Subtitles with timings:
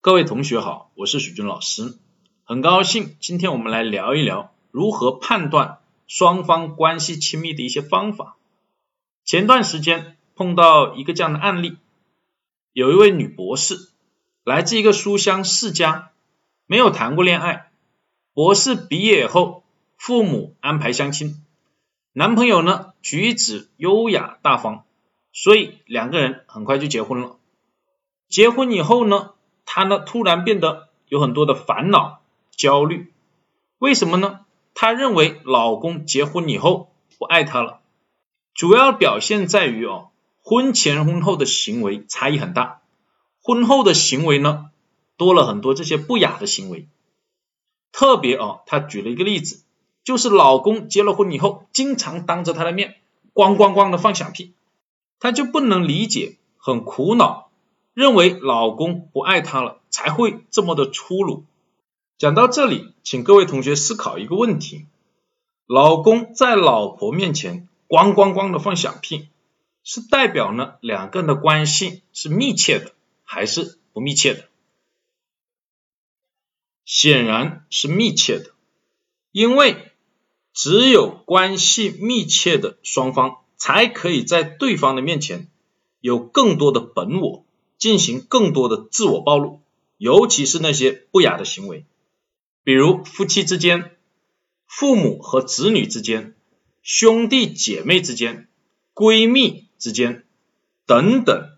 [0.00, 1.98] 各位同学好，我是许军老师，
[2.44, 8.36] 很高兴今天我们来聊一聊如何判断双方关系亲密的一些方法。
[9.24, 11.78] 前段时间碰到一个这样的案例，
[12.72, 13.88] 有一位女博士
[14.44, 16.12] 来自一个书香世家，
[16.66, 17.72] 没有谈过恋爱，
[18.34, 19.64] 博士毕业后
[19.96, 21.44] 父母安排相亲，
[22.12, 24.84] 男朋友呢举止优雅大方，
[25.32, 27.36] 所以两个人很快就结婚了。
[28.28, 29.32] 结婚以后呢？
[29.70, 32.22] 她呢，突然变得有很多的烦恼、
[32.56, 33.12] 焦虑，
[33.78, 34.40] 为什么呢？
[34.72, 37.80] 她认为老公结婚以后不爱她了，
[38.54, 40.08] 主要表现在于哦，
[40.42, 42.80] 婚前婚后的行为差异很大，
[43.42, 44.70] 婚后的行为呢，
[45.18, 46.88] 多了很多这些不雅的行为，
[47.92, 49.62] 特别哦，她举了一个例子，
[50.02, 52.96] 就是老公结了婚以后，经常当着她的面
[53.34, 54.54] 咣咣咣的放响屁，
[55.20, 57.47] 她就不能理解，很苦恼。
[57.98, 61.46] 认为老公不爱她了，才会这么的粗鲁。
[62.16, 64.86] 讲到这里，请各位同学思考一个问题：
[65.66, 69.26] 老公在老婆面前咣咣咣的放响屁，
[69.82, 72.92] 是代表呢两个人的关系是密切的，
[73.24, 74.44] 还是不密切的？
[76.84, 78.52] 显然是密切的，
[79.32, 79.90] 因为
[80.52, 85.50] 只有关系密切的双方，才可以在对方的面前
[85.98, 87.44] 有更多的本我。
[87.78, 89.60] 进行更多的自我暴露，
[89.96, 91.84] 尤其是那些不雅的行为，
[92.64, 93.96] 比如夫妻之间、
[94.66, 96.34] 父母和子女之间、
[96.82, 98.48] 兄弟姐妹之间、
[98.94, 100.24] 闺蜜之间
[100.86, 101.50] 等等，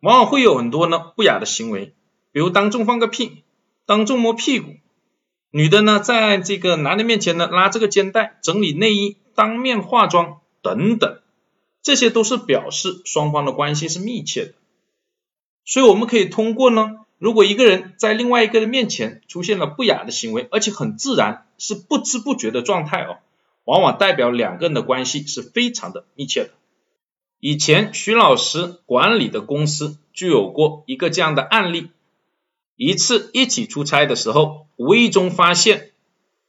[0.00, 1.94] 往往会有很多呢不雅的行为，
[2.32, 3.42] 比如当众放个屁、
[3.84, 4.74] 当众摸屁股，
[5.50, 11.20] 女的呢在这个男的面前呢拉这个肩带、整理内衣、当面化妆等等，
[11.82, 14.54] 这些都是表示双方的关系是密切的。
[15.64, 23.16] 所以我们可以通过呢，如果一个人在另外一个人面前出现了不雅的行为，而且很自然，是不知不觉的状态哦，
[23.64, 26.50] 往往代表两个人的关系是非常的密切的。
[27.40, 31.90] 以前徐老师管理的公司就有过一个这样的案例，
[32.76, 35.92] 一次一起出差的时候，无意中发现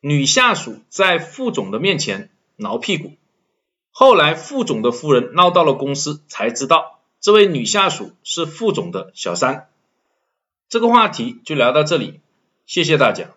[0.00, 3.12] 女下属在副总的面前挠屁股，
[3.90, 7.01] 后来副总的夫人闹到了公司，才知道。
[7.22, 9.68] 这位女下属是副总的小三，
[10.68, 12.20] 这个话题就聊到这里，
[12.66, 13.28] 谢谢大家。